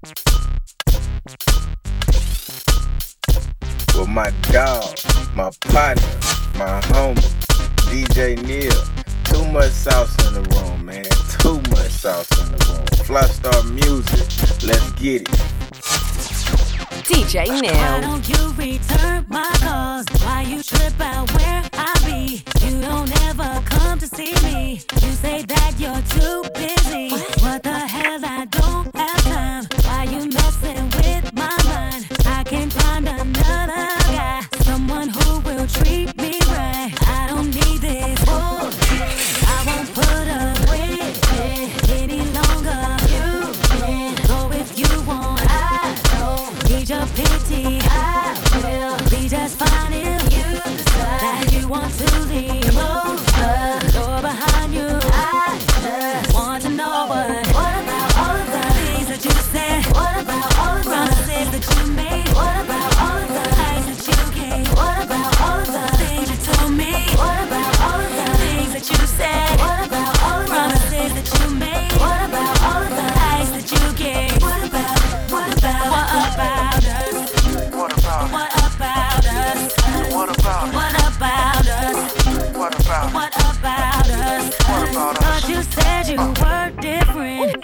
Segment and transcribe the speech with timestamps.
[0.00, 0.14] With
[4.06, 4.96] my dog,
[5.34, 6.06] my partner,
[6.54, 7.20] my homie,
[7.90, 8.70] DJ Neil.
[9.24, 11.04] Too much sauce in the room, man.
[11.40, 12.84] Too much sauce in the room.
[13.08, 14.28] Flystar Music,
[14.64, 15.28] let's get it.
[17.04, 17.74] DJ Neil.
[17.74, 20.06] Why don't you return my calls?
[20.22, 22.44] Why you trip out where I be?
[22.64, 24.80] You don't ever come to see me.
[25.02, 27.10] You say that you're too busy.
[27.42, 28.24] What the hell?
[28.24, 28.97] I don't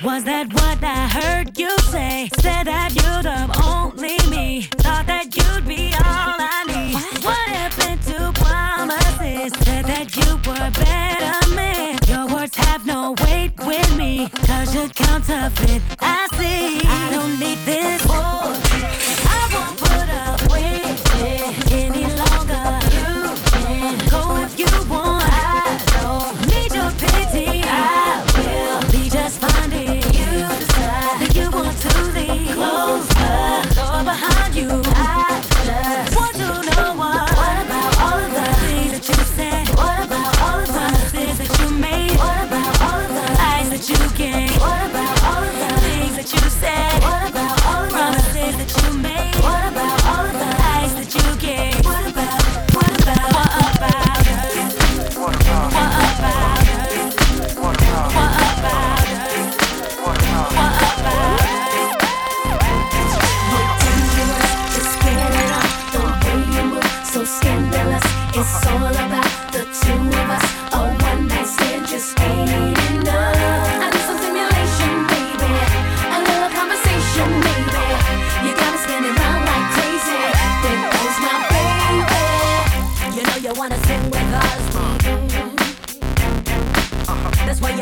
[0.04, 2.28] Was that what I heard you say?
[2.40, 4.68] Said that you'd have only me.
[4.84, 7.24] Thought that you'd be all I need.
[7.24, 9.52] What, happened to promises?
[9.64, 11.98] Said that you were better man.
[12.06, 14.28] Your words have no weight with me.
[14.46, 15.80] Cause you're counterfeit.
[16.00, 16.86] I see.
[16.86, 17.83] I don't need this.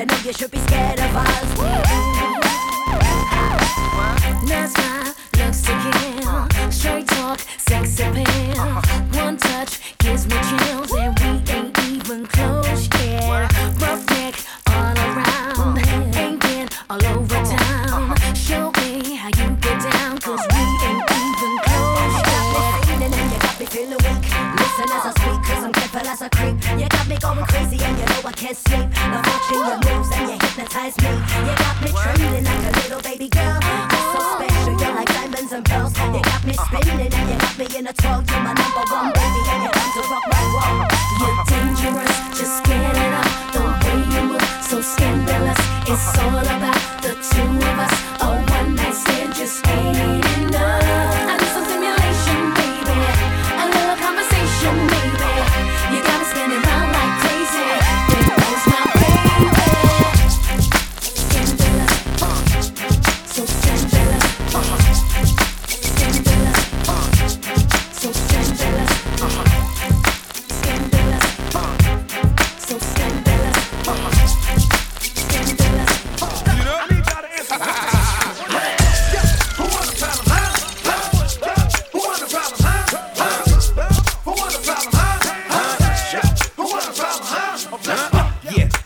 [0.03, 1.55] I know you should be scared of us.
[4.49, 6.73] That's smile looks again.
[6.73, 7.12] Straight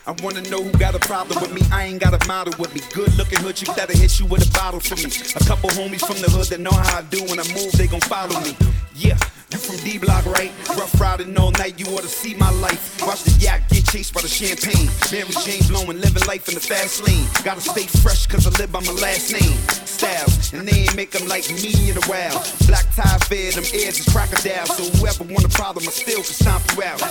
[0.06, 1.62] I wanna know who got a problem with me.
[1.72, 2.80] I ain't got a model with me.
[2.94, 5.10] Good looking hood you that'll hit you with a bottle for me.
[5.34, 7.24] A couple homies from the hood that know how I do.
[7.24, 8.56] When I move, they gon' follow me.
[8.94, 9.18] Yeah.
[9.50, 10.52] You from D Block, right?
[10.78, 13.02] Rough riding all night, you oughta to see my life.
[13.02, 14.90] Watch the yacht get chased by the champagne.
[15.10, 17.26] Mary Jane blowing, living life in the fast lane.
[17.42, 19.58] Gotta stay fresh, cause I live by my last name.
[19.86, 22.42] Styles, and they ain't make them like me in a while.
[22.66, 24.66] Black tie fair, them ears is crocodile.
[24.66, 27.02] So whoever want a problem, I still can stomp you out.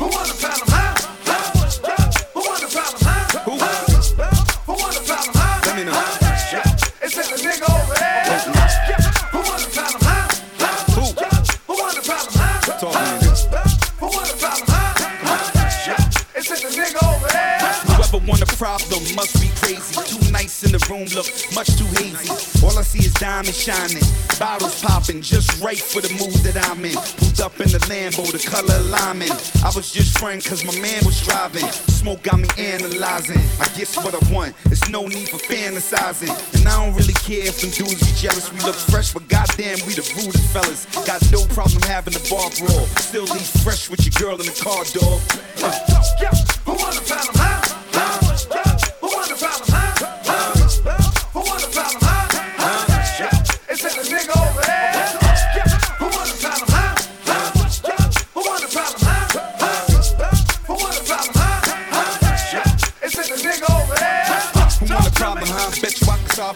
[0.00, 0.69] Who want a problem?
[19.76, 20.18] Crazy.
[20.18, 22.30] Too nice in the room, look much too hazy.
[22.64, 24.02] All I see is diamonds shining,
[24.38, 26.94] bottles popping, just right for the mood that I'm in.
[26.94, 29.32] Pulled up in the Lambo, the color alignment.
[29.64, 31.66] I was just friend cause my man was driving.
[31.90, 33.40] Smoke got me analyzing.
[33.60, 36.32] I guess what I want, it's no need for fantasizing.
[36.58, 38.52] And I don't really care if them dudes be jealous.
[38.52, 40.86] We look fresh, but goddamn, we the rudest fellas.
[41.06, 42.86] Got no problem having the bar brawl.
[42.98, 45.20] Still leave fresh with your girl in the car, dog.
[45.62, 45.90] Uh.
[46.64, 47.49] Who want a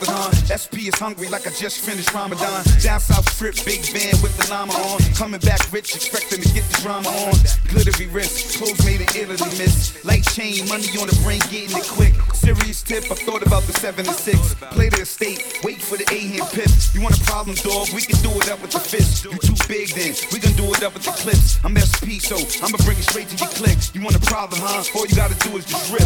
[0.03, 2.65] SP is hungry like I just finished Ramadan.
[2.83, 4.99] Down south strip, big van with the llama on.
[5.15, 7.35] Coming back rich, expecting to get the drama on.
[7.69, 10.05] Glittery wrist, clothes made in Italy, miss.
[10.05, 12.15] Light chain, money on the brain, getting it quick.
[12.35, 14.55] Serious tip, I thought about the seven and six.
[14.75, 16.71] Play the estate, wait for the A-hand pip.
[16.93, 17.87] You want a problem, dog?
[17.95, 19.25] We can do it up with the fist.
[19.25, 21.63] You too big then, we can do it up with the clips.
[21.63, 22.35] I'm SP, so
[22.67, 23.79] I'ma bring it straight to your click.
[23.95, 24.83] You want a problem, huh?
[24.99, 26.03] All you gotta do is just rip.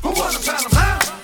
[0.00, 0.72] Who wanna huh?
[0.72, 1.19] Huh?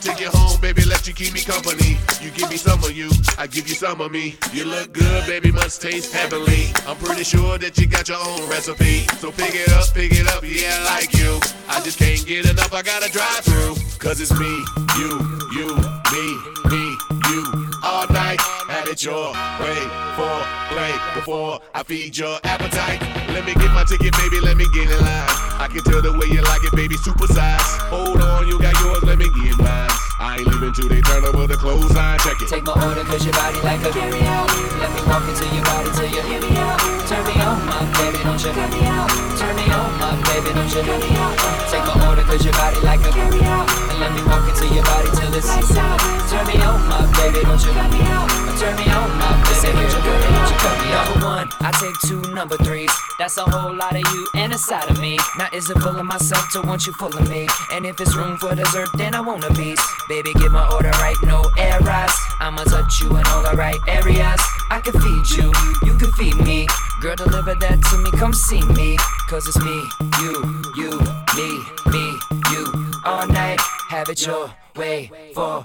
[0.00, 1.98] Take you home, baby, let you keep me company.
[2.20, 4.36] You give me some of you, I give you some of me.
[4.52, 6.72] You look good, baby, must taste heavenly.
[6.86, 9.06] I'm pretty sure that you got your own recipe.
[9.18, 11.40] So pick it up, pick it up, yeah, I like you.
[11.68, 13.74] I just can't get enough, I gotta drive through.
[13.98, 14.52] Cause it's me,
[14.98, 15.10] you,
[15.52, 15.68] you,
[16.12, 16.26] me,
[16.70, 16.96] me,
[17.28, 17.70] you.
[17.82, 19.80] All night, have it your way
[20.16, 20.36] for
[20.72, 23.19] play before I feed your appetite.
[23.40, 25.26] Let me get my ticket, baby, let me get in line.
[25.58, 27.58] I can tell the way you like it, baby, super size.
[27.88, 30.09] Hold on, you got yours, let me get mine.
[30.20, 32.48] I ain't living till they turn over the clothesline, check it.
[32.52, 34.52] Take my order cause your body like a carry out.
[34.76, 36.76] Let me walk into your body till you hear me out.
[37.08, 39.08] Turn me on, my baby, don't you cut me out.
[39.40, 41.34] Turn me on, my baby, don't you cut me out.
[41.72, 43.64] Take my order cause your body like a carry out.
[43.88, 45.96] And let me walk into your body till it's lights out.
[46.28, 48.28] Turn me on, my baby, don't you cut me out.
[48.60, 50.52] Turn me on, my baby, don't you cut me out.
[50.60, 51.08] Cut me out.
[51.16, 52.92] Number one, I take two number threes.
[53.18, 55.18] That's a whole lot of you and a side of me.
[55.38, 57.48] Now is it full of myself to want you full of me?
[57.72, 59.80] And if it's room for dessert, then I want a piece.
[60.10, 62.10] Baby, get my order right, no errors.
[62.40, 64.40] I'ma touch you in all the right areas.
[64.68, 65.52] I can feed you,
[65.86, 66.66] you can feed me.
[67.00, 68.96] Girl, deliver that to me, come see me.
[69.28, 69.78] Cause it's me,
[70.18, 70.90] you, you,
[71.38, 71.62] me,
[71.92, 72.18] me,
[72.50, 72.90] you.
[73.04, 75.64] All night, have it your way for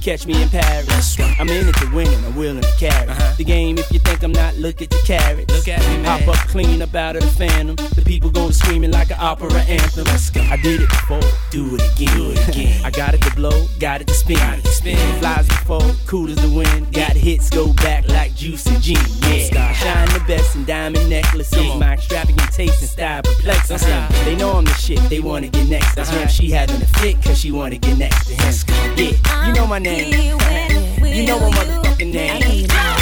[0.00, 0.39] catch me.
[31.12, 32.99] You know my motherfucking name.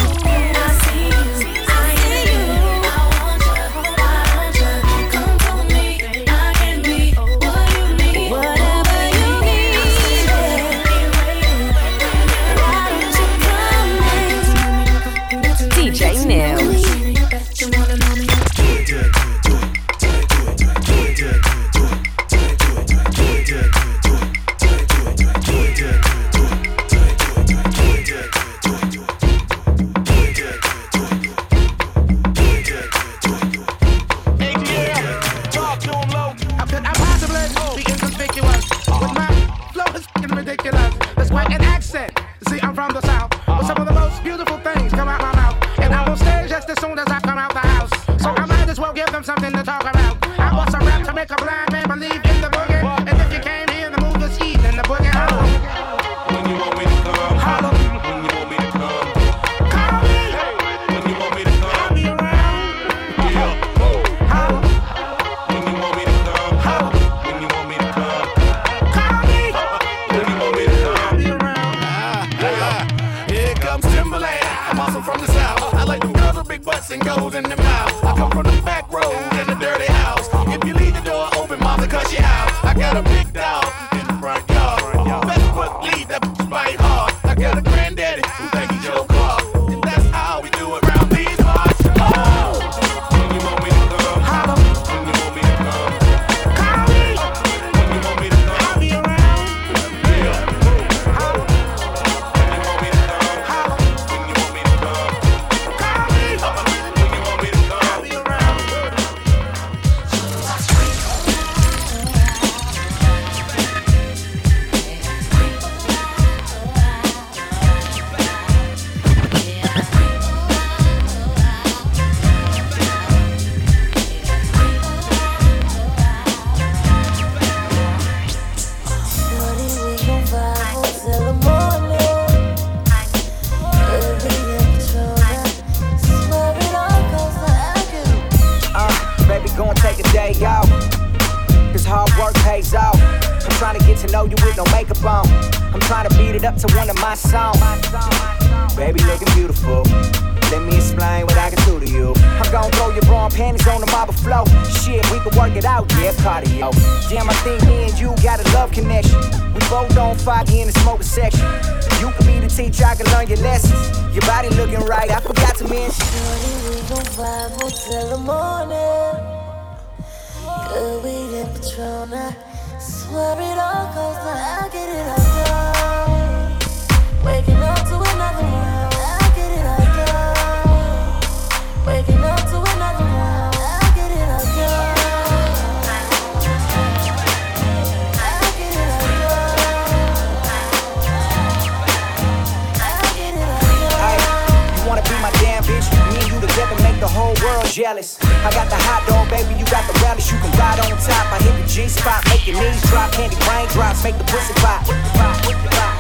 [197.79, 198.19] jealous.
[198.43, 200.35] I got the hot dog, baby, you got the relish.
[200.35, 201.31] You can ride on top.
[201.31, 203.15] I hit the G spot, make your knees drop.
[203.15, 204.83] Candy raindrops, make the pussy pop.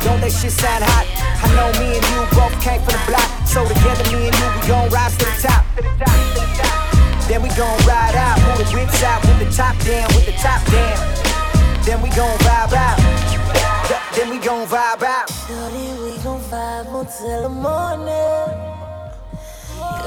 [0.02, 1.06] Don't that shit sound hot.
[1.38, 3.30] I know me and you both came from the block.
[3.46, 5.62] So together, me and you, we gon' rise to the top.
[7.30, 10.34] Then we gon' ride out, pull the whips out with the top down, with the
[10.34, 10.98] top down.
[11.86, 12.98] Then we gon' vibe out.
[14.18, 15.30] Then we gon' vibe out.
[15.46, 18.67] Shorty, we gon' vibe until the morning.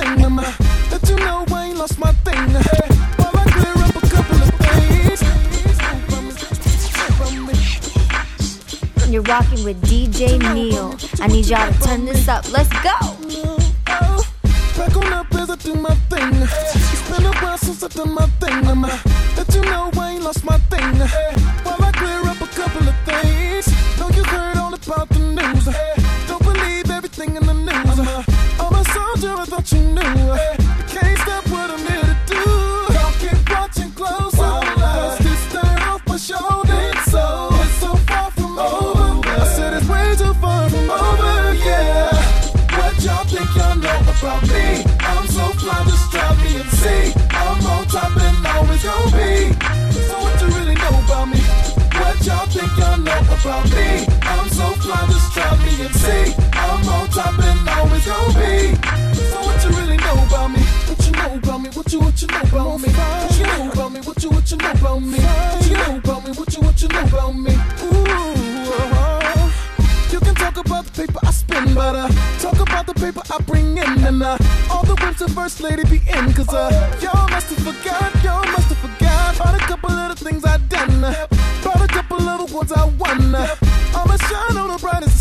[0.00, 0.36] thing.
[0.90, 2.52] That you know I ain't lost my thing.
[3.18, 5.20] While I clear up a couple of things,
[9.12, 10.96] you're rocking with DJ Neil.
[11.20, 12.50] I need y'all to turn this up.
[12.52, 12.96] Let's go.
[14.76, 16.32] Back on up as I do my thing.
[16.32, 18.62] It's been a while since I done my thing.
[19.36, 20.94] That you know I ain't lost my thing.
[20.94, 21.34] Hey,
[54.90, 55.70] Fly, just drive me
[56.02, 56.34] see.
[56.52, 58.74] I'm on top and always gon' be.
[59.30, 60.62] So what you really know about me?
[60.88, 61.70] What you know about me?
[61.70, 62.88] What you what you know about me?
[62.90, 64.00] What you know about me?
[64.00, 65.18] What you what you know about me?
[65.20, 66.32] What you know about me?
[66.32, 67.54] What you what you know about me?
[67.86, 68.10] Ooh.
[70.10, 72.08] You can talk about the paper I spin, but uh,
[72.40, 74.04] talk about the paper I bring in.
[74.04, 74.38] And uh,
[74.72, 76.32] all the whips and first lady be in.
[76.32, 80.44] Cause uh, y'all must have forgot, y'all must have forgot about a couple little things
[80.44, 81.04] I done.
[81.04, 81.28] Uh,
[81.62, 83.36] about a couple little ones I won.
[83.36, 83.69] Uh,
[84.10, 85.19] I'ma shine on the brightest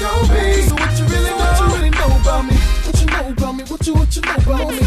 [0.00, 0.62] gon' be.
[0.62, 1.36] So what you really know?
[1.36, 2.56] What you really know about me?
[2.84, 3.64] What you know about me?
[3.64, 4.79] What you what you know about me?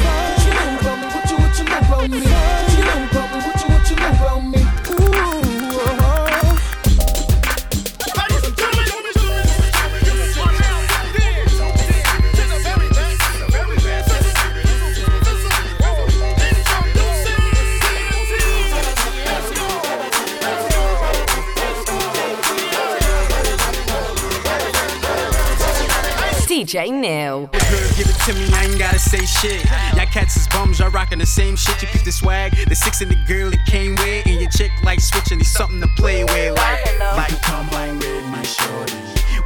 [29.03, 29.65] Say shit.
[29.95, 31.81] Y'all cats is bums, y'all rockin' the same shit.
[31.81, 34.71] You keep the swag, the six and the girl that came with, and your chick
[34.83, 36.55] like switching, need something to play with.
[36.55, 38.95] Like, like combine with my shorty,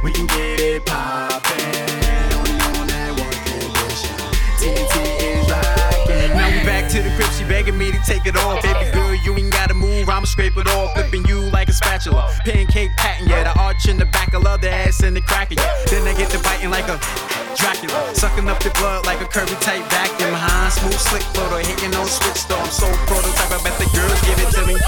[0.02, 1.58] we can get it poppin'.
[2.38, 3.18] Only on that
[4.62, 5.48] is.
[6.34, 8.62] Now we back to the crib, she begging me to take it off.
[8.62, 10.92] Baby girl, you ain't gotta move, I'ma scrape it off.
[10.94, 12.30] Flipping you like a spatula.
[12.44, 13.44] Pancake patting, yeah.
[13.44, 15.84] The arch in the back, I love the ass and the cracker, yeah.
[15.90, 16.98] Then I get the biting like a
[17.58, 18.14] Dracula.
[18.14, 20.32] Sucking up the blood like a curvy tight vacuum.
[20.32, 20.70] Huh?
[20.70, 22.56] Smooth, slick photo, hitting on switch though.
[22.56, 24.78] I'm so prototype, I bet the girls give it to me.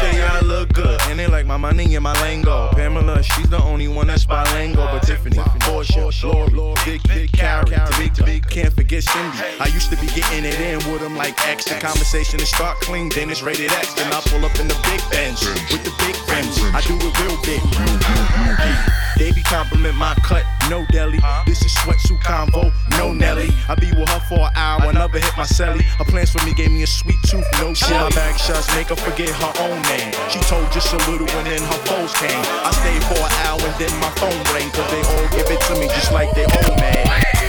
[0.00, 2.73] Say I look good, and they like my money and my lingo.
[2.84, 4.84] Pamela, she's the only one that's bilingual.
[4.84, 6.10] But Tiffany, Portia,
[6.52, 7.64] Lori, Big, Big, Carrie,
[7.96, 9.38] big, big, can't forget Cindy.
[9.58, 11.64] I used to be getting it in with them like X.
[11.64, 13.94] The conversation is start clean, then it's rated X.
[13.94, 16.60] Then I pull up in the big Benz with the big rims.
[16.76, 18.94] I do it real big.
[19.16, 21.20] They be compliment my cut, no deli.
[21.46, 23.48] This is sweatsuit convo, no Nelly.
[23.68, 25.82] I be with her for an hour, another hit my celly.
[25.82, 27.90] Her plans for me gave me a sweet tooth, no shit.
[27.90, 30.12] My bag shots make her forget her own name.
[30.28, 32.42] She told just a little and then her foes came.
[32.66, 35.60] I stayed for an hour and then my phone rang, cause they all give it
[35.68, 37.43] to me just like they own man.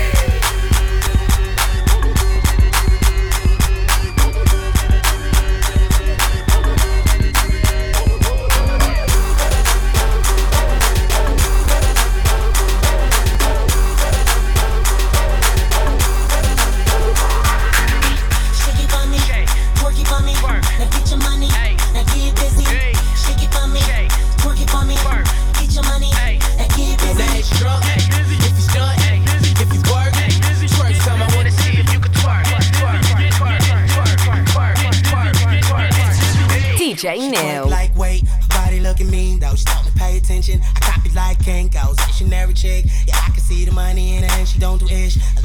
[40.46, 40.62] Attention.
[40.76, 41.98] I copy like Kinko's.
[42.08, 45.18] Missionary chick, yeah, I can see the money in her and she don't do ish
[45.36, 45.45] unless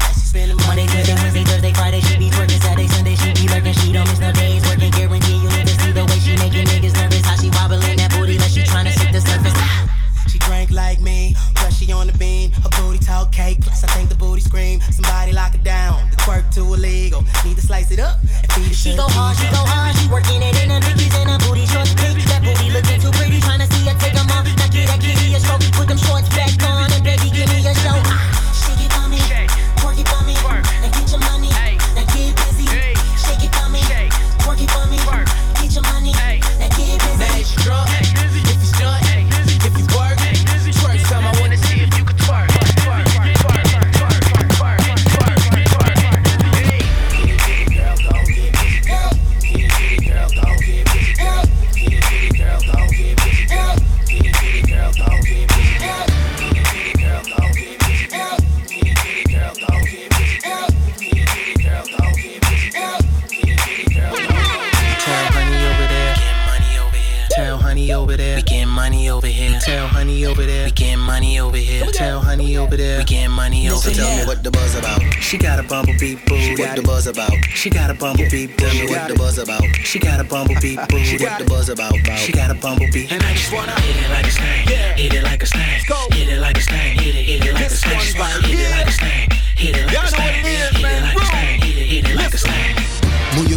[69.59, 71.85] Tell honey over there, we getting money over here.
[71.91, 74.03] Tell honey over there, we getting money over So here.
[74.03, 75.01] tell me what the buzz about.
[75.19, 76.55] She got a bumblebee booty.
[76.61, 77.33] What the buzz about?
[77.53, 78.55] She got a bumblebee booty.
[78.57, 79.63] Tell me what the buzz about.
[79.83, 81.17] She got a bumblebee booty.
[81.23, 81.93] What the buzz about?
[82.17, 83.07] She got a bumblebee.
[83.09, 84.69] And I just wanna hit it like a snake.
[84.97, 85.87] Hit it like a snake.
[86.13, 86.99] Hit it like a snake.
[86.99, 88.01] Hit it, hit it like a snake.
[88.01, 89.33] Hit it like a snake.
[89.57, 90.33] Hit it like a snake.
[90.33, 91.63] Hit it like a snake.
[91.63, 92.90] Hit it, hit it like a snake.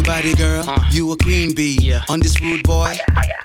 [0.05, 0.63] Move your body, girl.
[0.67, 0.89] Uh.
[0.91, 1.93] You a queen bee.
[2.09, 2.95] On this rude boy.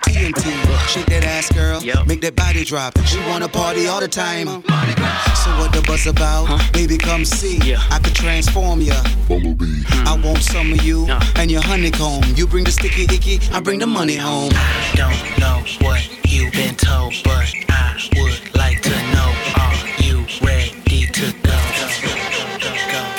[0.07, 0.89] TNT.
[0.89, 1.81] Shake that ass, girl.
[2.07, 2.99] Make that body drop.
[3.07, 4.47] She wanna party all the time.
[4.47, 6.73] So what the buzz about?
[6.73, 7.75] Baby, come see.
[7.75, 9.03] I could transform ya.
[9.29, 9.85] Bumblebee.
[9.87, 10.09] Hmm.
[10.09, 12.25] I want some of you and your honeycomb.
[12.37, 13.41] You bring the sticky icky.
[13.53, 14.53] I bring the money home.
[14.55, 19.33] I Don't know what you've been told, but I would like to know.
[19.57, 21.51] Are you ready to go?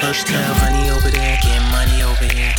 [0.01, 0.60] First tell honey over there,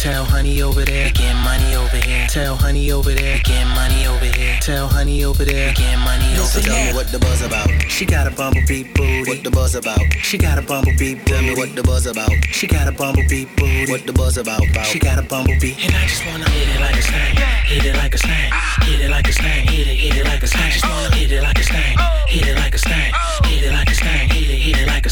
[0.02, 2.26] Tell honey over there, get money over here.
[2.26, 4.58] Tell honey over there, get money over here.
[4.60, 7.70] Tell honey over there, get money So over tell me what the buzz about.
[7.86, 9.30] She got a bumblebee booty.
[9.30, 10.02] What the buzz about?
[10.18, 11.30] She got a bumblebee booty.
[11.30, 12.32] Tell me what the buzz about.
[12.50, 13.92] She got a bumblebee booty.
[13.92, 14.68] What the buzz about?
[14.68, 14.86] about.
[14.86, 15.76] She got a bumblebee.
[15.78, 17.38] And I just wanna hit it like a snake.
[17.70, 18.52] Hit it like a snake.
[18.82, 19.70] Hit it like a snake.
[19.70, 20.72] Hit it, hit it like a snake.
[20.72, 21.96] Just wanna hit it like a snake.
[22.26, 23.14] Hit it like a snake.
[23.44, 24.32] Hit it like a snake.
[24.32, 25.11] Hit it, hit it like a snake.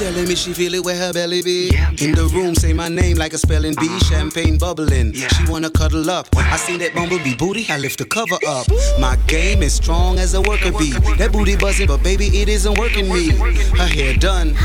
[0.00, 1.68] telling me she feel it where her belly be.
[2.00, 3.86] In the room, say my name like a spelling bee.
[3.86, 3.98] Uh-huh.
[3.98, 5.12] Champagne bubbling.
[5.12, 6.26] She wanna cuddle up.
[6.36, 7.66] I see that bumblebee booty.
[7.68, 8.66] I lift the cover up.
[8.98, 10.92] My game is strong as a worker bee.
[11.18, 13.28] That booty buzzing, but baby, it isn't working me.
[13.76, 14.56] Her hair done,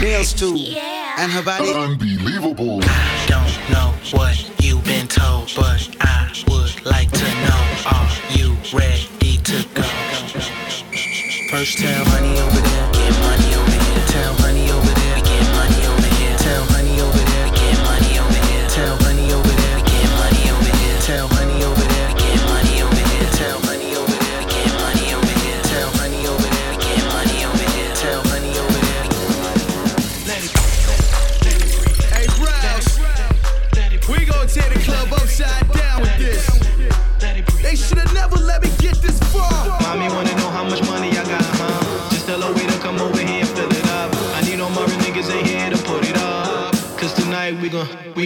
[0.00, 0.54] nails too,
[1.18, 2.78] and her body unbelievable.
[2.84, 7.62] I don't know what you've been told, but I would like to know.
[7.96, 9.82] Are you ready to go?
[11.50, 12.73] First tell honey over there,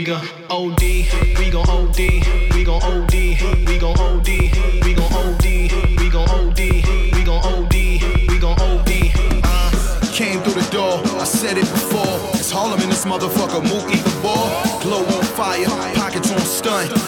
[0.08, 0.80] gon' we gon' OD,
[1.38, 1.98] we gon' OD,
[2.54, 3.12] we gon' OD,
[3.66, 4.28] we gon' OD,
[4.84, 7.74] we gon' OD, we gon' OD, we gon' OD,
[8.28, 8.90] we gon' OD.
[9.44, 12.06] Uh, came through the door, I said it before.
[12.38, 14.80] It's Harlem in this motherfucker, Mookie the ball.
[14.80, 15.97] Glow on fire.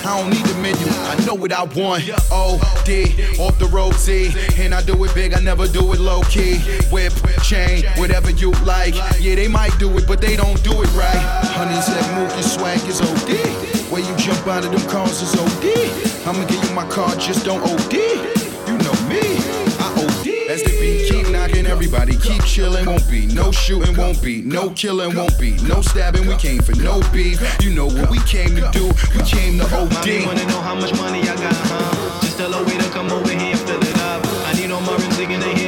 [0.04, 2.08] I don't need the menu, I know what I want.
[2.30, 3.38] O.D.
[3.38, 6.58] off the road Z, and I do it big, I never do it low key.
[6.90, 8.94] Whip, chain, whatever you like.
[9.20, 11.20] Yeah, they might do it, but they don't do it right.
[11.54, 13.90] Honey said Mookie swag is OD.
[13.90, 16.26] Where you jump out of them cars is OD.
[16.26, 18.29] I'ma give you my card, just don't OD.
[21.92, 22.86] Everybody keep chilling.
[22.86, 26.26] Won't be no shooting, won't be no killing, won't be no stabbing.
[26.26, 27.40] We came for no beef.
[27.60, 28.86] You know what we came to do.
[29.16, 29.90] We came to OD.
[29.90, 32.20] Mommy wanna know how much money I got, huh?
[32.20, 34.22] Just tell her way to come over here fill it up.
[34.46, 35.59] I need no more niggas in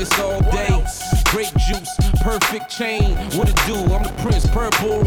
[0.00, 0.84] breakfast all day.
[1.30, 3.14] Grape juice, perfect chain.
[3.36, 3.74] What it do?
[3.74, 5.02] I'm the Prince, purple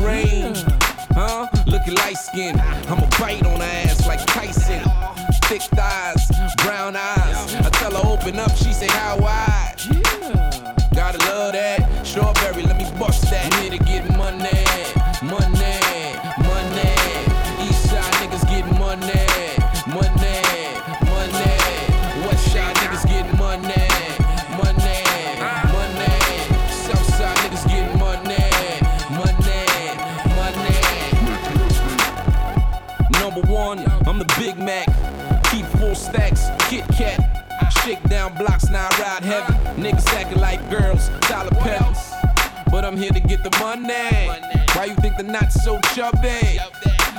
[43.60, 44.28] money.
[44.74, 46.60] Why you think they're not so chubby?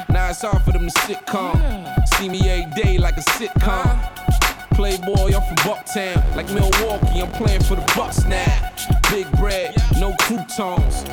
[0.08, 1.56] Now it's hard for them to sitcom.
[2.16, 4.10] See me every day like a sitcom.
[4.74, 6.36] Playboy, I'm from Bucktown.
[6.36, 8.72] Like Milwaukee, I'm playing for the Bucks now.
[9.10, 11.04] Big bread, no croutons.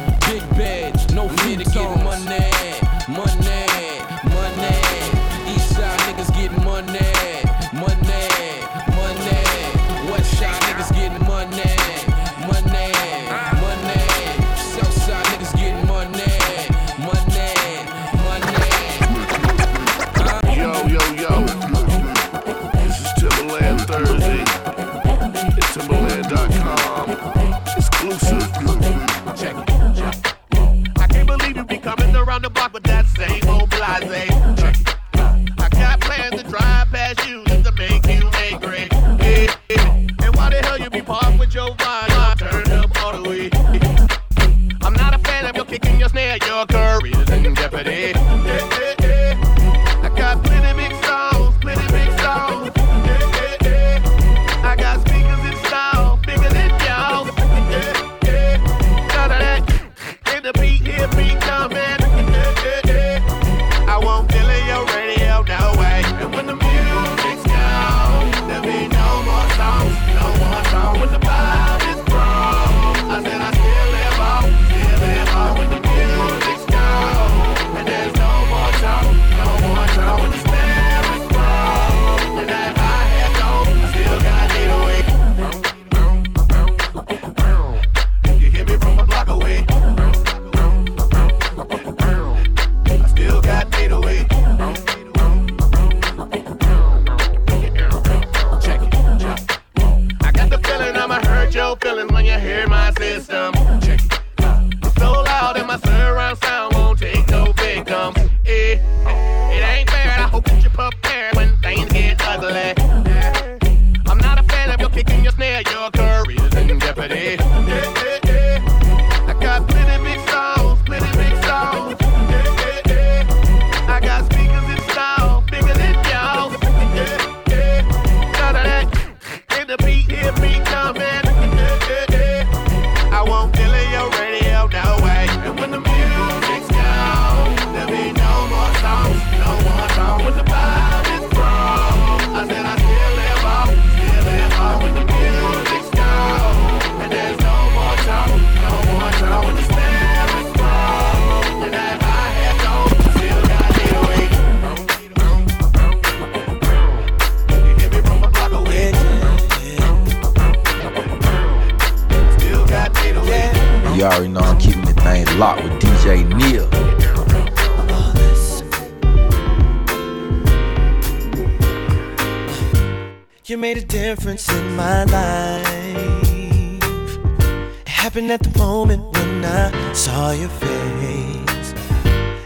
[178.32, 181.74] at the moment when I saw your face.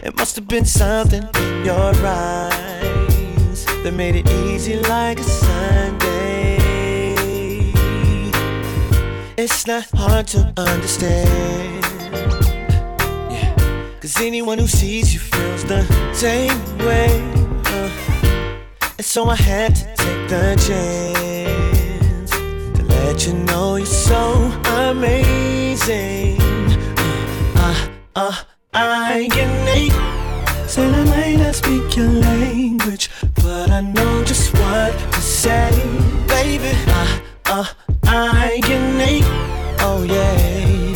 [0.02, 6.58] It must have been something in your eyes that made it easy like a Sunday.
[9.38, 11.84] It's not hard to understand.
[13.32, 13.54] Yeah.
[14.02, 17.12] Cause anyone who sees you feels the same way.
[17.66, 17.92] Uh.
[18.98, 22.32] And so I had to take the chance
[22.78, 25.65] to let you know you're so amazing.
[25.86, 26.40] Said
[30.80, 35.70] I might not speak your language But I know just what to say
[36.28, 37.22] Baby, I
[39.80, 40.94] Oh yeah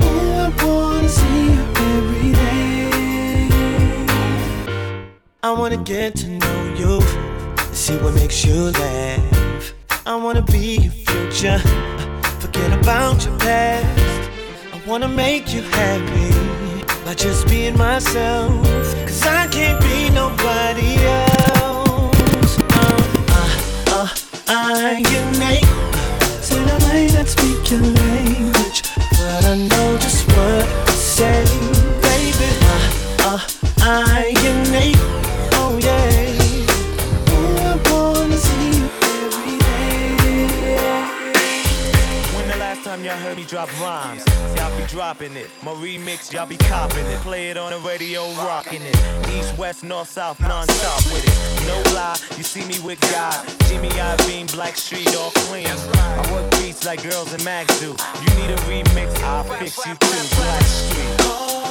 [0.00, 1.60] I wanna see you
[1.92, 3.50] every day
[5.42, 7.02] I wanna get to know you
[7.72, 9.74] See what makes you laugh
[10.06, 11.58] I wanna be your future.
[12.40, 14.01] Forget about your past
[14.86, 18.50] wanna make you happy by just being myself.
[19.06, 22.58] Cause I can't be nobody else.
[22.58, 23.48] Uh, uh,
[23.88, 24.08] uh, uh,
[24.48, 25.64] uh I unique.
[26.42, 28.11] Say the way that speak your language.
[44.92, 45.48] dropping it.
[45.62, 47.18] My remix, y'all be copping it.
[47.20, 48.96] Play it on the radio, rocking it.
[49.32, 51.66] East, west, north, south, non-stop with it.
[51.66, 53.34] No lie, you see me with God.
[53.68, 55.66] Jimmy Iovine, Blackstreet, all clean.
[55.66, 57.86] I work beats like girls and mags do.
[57.86, 60.36] You need a remix, I'll fix you too.
[60.36, 61.61] Blackstreet.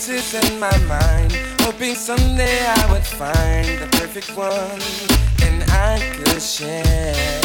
[0.00, 4.80] voices in my mind, hoping someday I would find the perfect one
[5.42, 7.40] and I could share.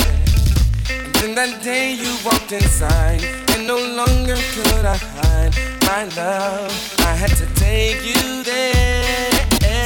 [0.89, 6.71] And then that day you walked inside, and no longer could I hide my love.
[6.99, 9.31] I had to take you there.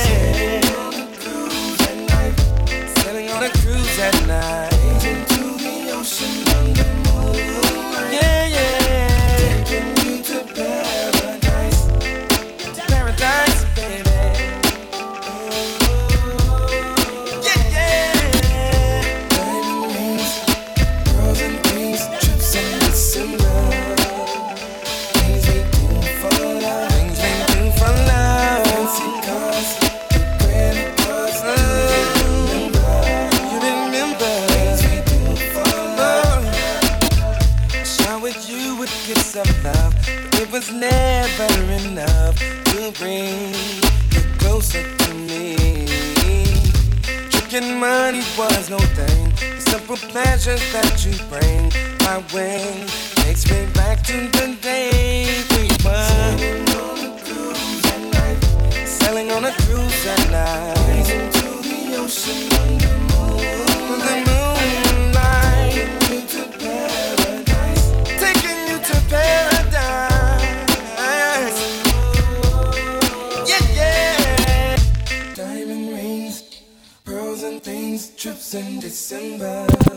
[0.05, 2.35] Sailing on a cruise at night.
[2.99, 5.03] Sailing on a cruise at night.
[5.03, 6.48] Into the ocean.
[47.79, 49.31] money was no thing.
[49.55, 52.85] The simple pleasures that you bring my way
[53.23, 56.07] takes me back to the day we were.
[56.09, 58.41] Selling on a cruise at night.
[58.87, 60.75] Selling on a cruise at night.
[78.53, 79.88] in December.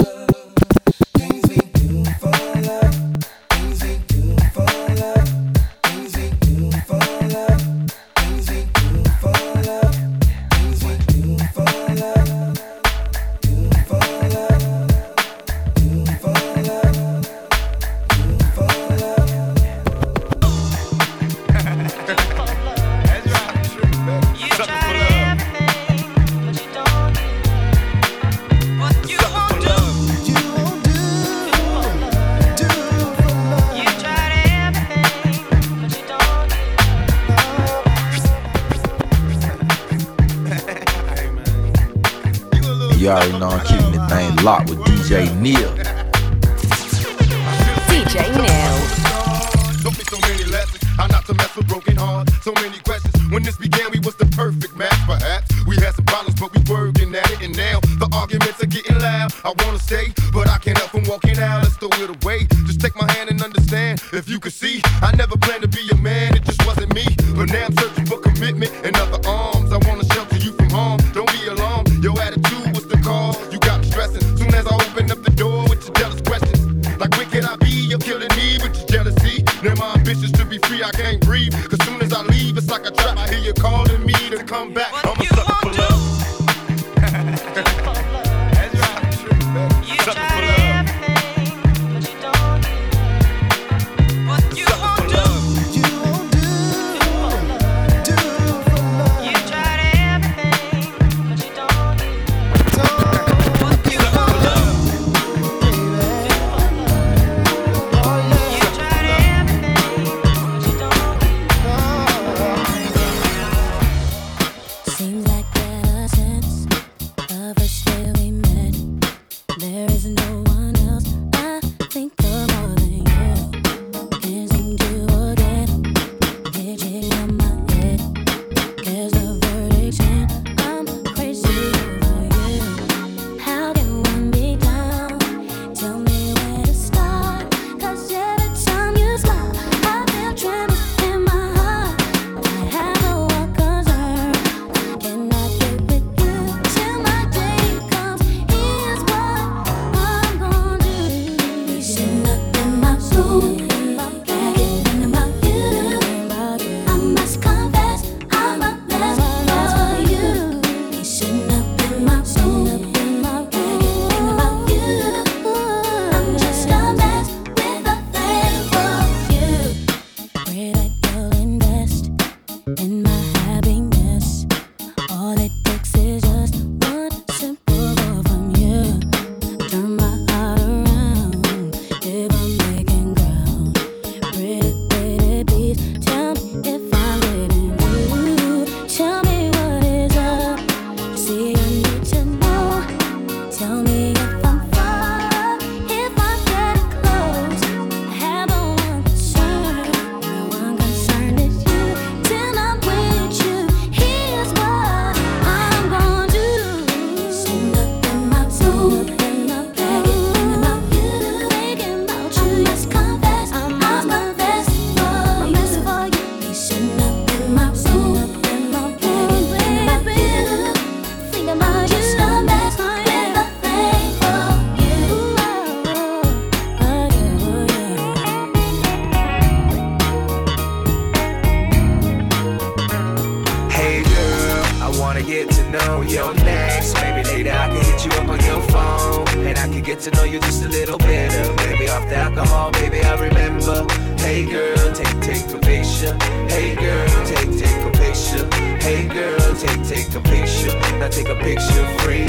[250.04, 251.10] Take, a picture.
[251.10, 252.26] Take a picture free.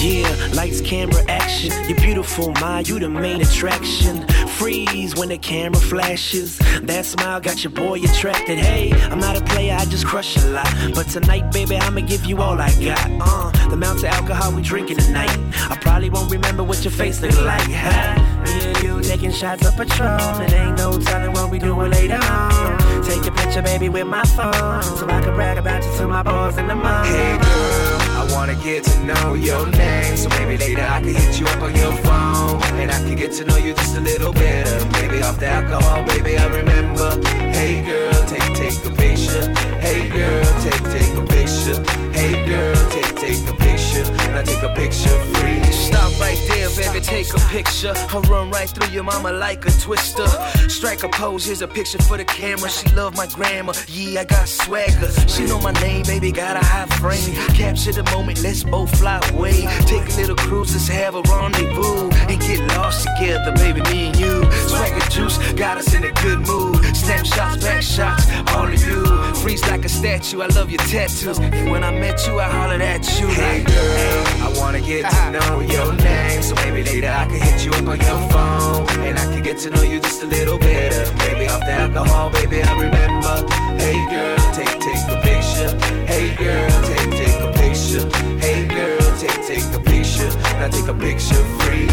[0.00, 1.72] Yeah, lights, camera, action.
[1.88, 4.26] You're beautiful, my, you the main attraction.
[4.48, 6.58] Freeze when the camera flashes.
[6.82, 8.58] That smile got your boy attracted.
[8.58, 10.72] Hey, I'm not a player, I just crush a lot.
[10.94, 13.08] But tonight, baby, I'ma give you all I got.
[13.20, 15.36] Uh, the amount of alcohol we drinking tonight.
[15.70, 17.70] I probably won't remember what your face look like.
[17.70, 18.44] Huh?
[18.44, 20.42] Me and you taking shots of Patron.
[20.42, 22.81] It ain't no telling what we doing later on.
[23.12, 24.82] Take a picture, baby, with my phone.
[24.96, 27.12] So I can brag about you to my boys in the morning.
[27.12, 30.16] Hey girl, I wanna get to know your name.
[30.16, 32.62] So maybe later I can hit you up on your phone.
[32.80, 34.86] And I can get to know you just a little better.
[34.92, 37.10] Maybe off the alcohol, baby, I remember.
[37.52, 39.54] Hey girl, take, take a picture.
[39.80, 41.78] Hey girl, take, take a picture.
[42.12, 44.04] Hey girl, take, take a picture.
[44.32, 45.62] Now take a picture free.
[45.72, 47.92] Stop right there, baby, take a picture.
[48.10, 50.26] I'll run right through your mama like a twister.
[50.68, 52.70] Strike a pose, here's a picture for the camera.
[52.70, 55.10] She love my grandma, yeah, I got swagger.
[55.28, 57.34] She know my name, baby, got a high frame.
[57.54, 59.66] Capture the moment, let's both fly away.
[59.86, 62.10] Take a little cruise, let's have a rendezvous.
[62.30, 64.50] And get lost together, baby, me and you.
[64.68, 66.82] Swagger juice, got us in a good mood.
[66.96, 68.21] Snapshots, back shots,
[68.54, 69.04] all of you.
[69.42, 71.38] Freeze like a statue, I love your tattoos.
[71.40, 73.26] When I met you, I hollered at you.
[73.28, 75.30] Hey girl, I wanna get to uh-huh.
[75.30, 76.42] know your name.
[76.42, 78.88] So maybe later I can hit you up on your phone.
[79.06, 81.04] And I can get to know you just a little better.
[81.16, 83.34] Maybe off the alcohol, baby, I remember.
[83.82, 85.72] Hey girl, take, take a picture.
[86.06, 88.04] Hey girl, take, take a picture.
[88.38, 90.30] Hey girl, take, take a picture.
[90.58, 91.88] Now take a picture free.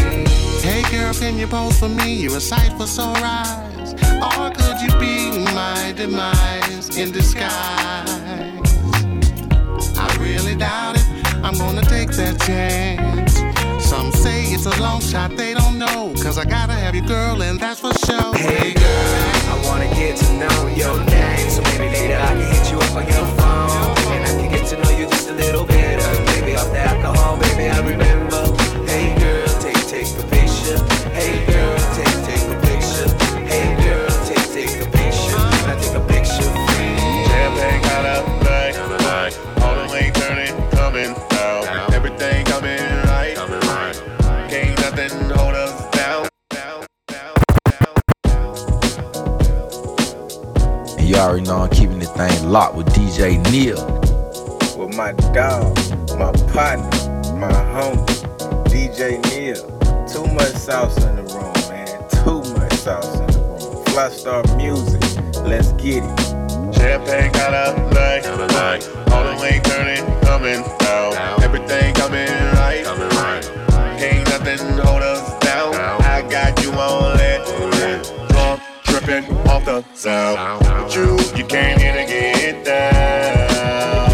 [0.60, 2.14] Hey girl, can you pose for me?
[2.14, 3.79] You're a sight for sore eyes.
[4.22, 7.50] Or could you be my demise in disguise?
[9.96, 11.06] I really doubt it.
[11.42, 13.40] I'm gonna take that chance.
[13.82, 16.12] Some say it's a long shot, they don't know.
[16.22, 18.34] Cause I gotta have you, girl, and that's for sure.
[18.36, 19.14] Hey girl,
[19.52, 21.50] I wanna get to know your name.
[21.50, 24.12] So maybe later I can hit you up on your phone.
[24.14, 26.24] And I can get to know you just a little better.
[26.32, 28.19] Maybe off the alcohol, baby, I remember.
[53.20, 53.76] DJ Neil.
[54.78, 55.76] With my dog,
[56.18, 56.88] my partner,
[57.36, 58.06] my homie,
[58.64, 59.60] DJ Neil.
[60.08, 62.00] Too much sauce in the room, man.
[62.24, 63.84] Too much sauce in the room.
[63.92, 65.02] Fly Star Music.
[65.44, 66.20] Let's get it.
[66.72, 68.24] Champagne kinda like,
[69.12, 71.42] all the way turning, coming out.
[71.42, 72.84] Everything coming right,
[73.98, 75.19] Can't nothing hold us
[79.10, 80.84] tripping off the sound.
[80.84, 84.09] With you, you came here to get down.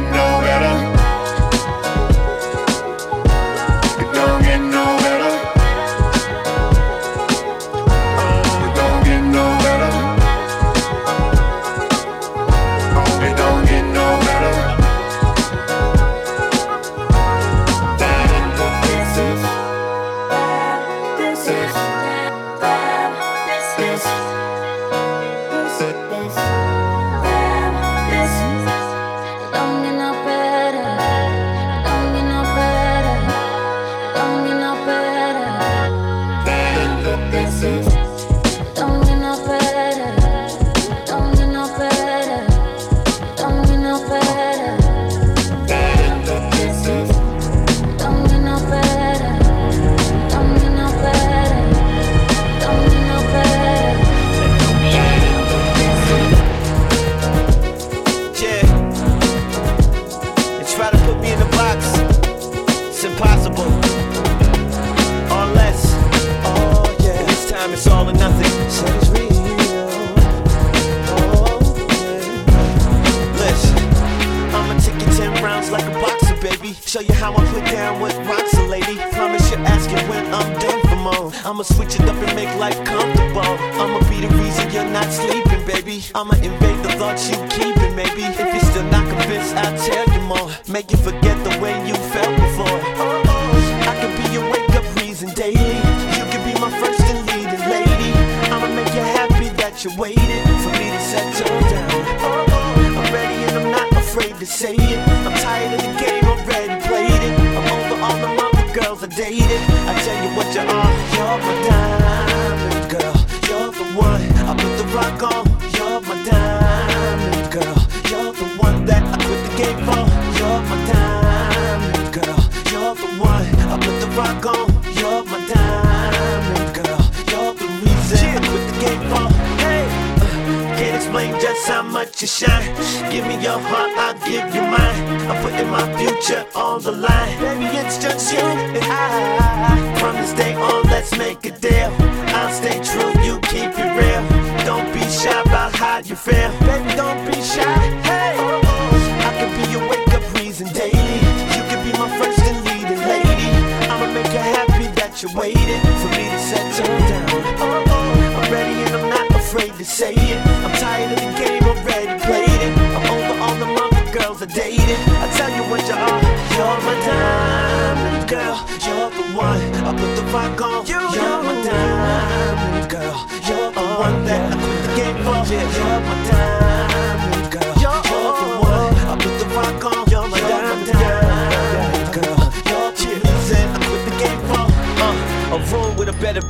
[0.00, 0.23] no.
[90.74, 91.13] Make it for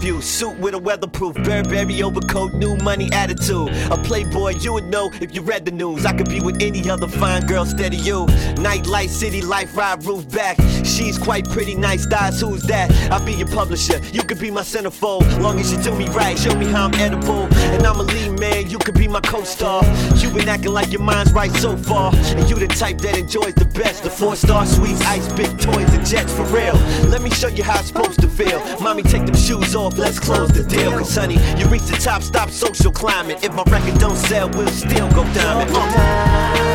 [0.05, 3.71] Suit with a weatherproof Burberry overcoat, new money attitude.
[3.91, 6.05] A playboy, you would know if you read the news.
[6.05, 8.27] I could be with any other fine girl steady you.
[8.59, 10.59] Nightlight, city life, ride roof back.
[10.85, 12.93] She's quite pretty, nice thighs, who's that?
[13.11, 15.41] I'll be your publisher, you could be my centerfold.
[15.41, 17.49] Long as you do me right, show me how I'm edible.
[17.75, 19.83] And I'm a lead man, you could be my co star.
[20.17, 22.15] you been acting like your mind's right so far.
[22.15, 24.05] And you the type that enjoys the best.
[24.05, 26.75] The four star suites, ice, big toys, and jets for real.
[27.09, 28.61] Let me show you how it's supposed to feel.
[28.81, 30.93] Mommy, take them shoes off, let's close the deal.
[30.93, 33.39] Cause honey, you reach the top, stop social climbing.
[33.43, 35.71] If my record don't sell, we'll still go diamond.
[35.73, 36.75] Uh.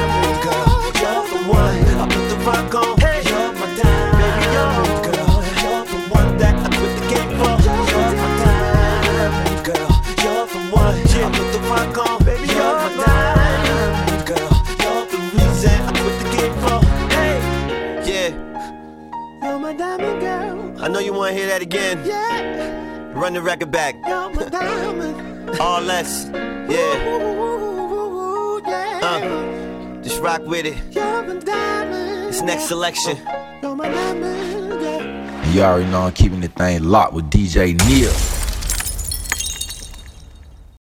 [1.00, 3.09] You're the one, I put the rock on.
[20.82, 22.06] I know you wanna hear that again.
[22.06, 23.12] Yeah.
[23.14, 23.96] Run the record back.
[25.60, 26.30] All less.
[26.34, 27.18] Yeah.
[27.18, 29.00] Ooh, yeah.
[29.04, 30.78] Uh, just rock with it.
[32.30, 33.18] It's next selection.
[33.18, 33.60] Yeah.
[35.52, 38.39] You already know I'm keeping the thing locked with DJ Neil.